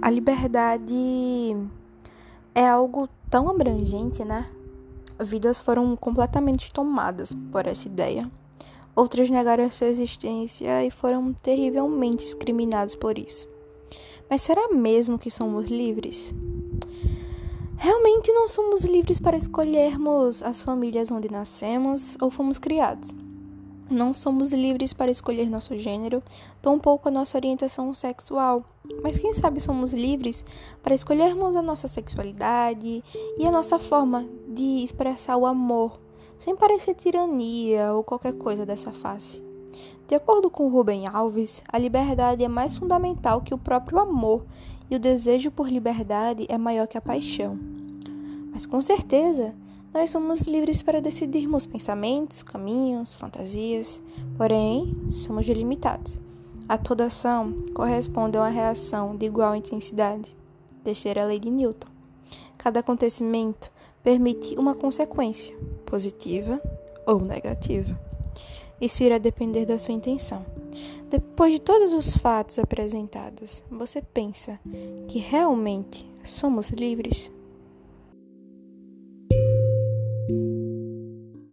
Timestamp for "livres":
15.66-16.34, 18.84-19.20, 24.52-24.92, 29.92-30.44, 50.42-50.82, 76.68-77.32